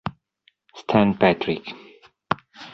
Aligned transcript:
Stan 0.73 1.13
Patrick 1.13 1.61